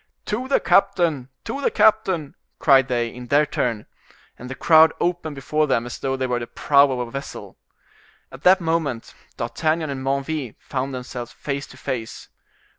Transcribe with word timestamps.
"To 0.25 0.47
the 0.47 0.59
captain, 0.59 1.29
to 1.43 1.61
the 1.61 1.69
captain!" 1.69 2.33
cried 2.57 2.87
they, 2.87 3.09
in 3.13 3.27
their 3.27 3.45
turn. 3.45 3.85
And 4.39 4.49
the 4.49 4.55
crowd 4.55 4.91
opened 4.99 5.35
before 5.35 5.67
them 5.67 5.85
as 5.85 5.99
though 5.99 6.17
before 6.17 6.39
the 6.39 6.47
prow 6.47 6.89
of 6.89 7.07
a 7.09 7.11
vessel. 7.11 7.59
At 8.31 8.41
that 8.41 8.59
moment 8.61 9.13
D'Artagnan 9.37 9.91
and 9.91 10.03
Menneville 10.03 10.55
found 10.57 10.95
themselves 10.95 11.31
face 11.31 11.67
to 11.67 11.77
face. 11.77 12.29